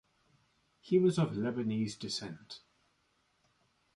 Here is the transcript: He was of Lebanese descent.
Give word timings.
He 0.79 0.97
was 0.97 1.19
of 1.19 1.33
Lebanese 1.35 1.95
descent. 1.99 2.61